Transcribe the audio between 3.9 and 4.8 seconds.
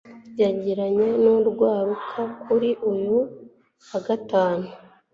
gatanu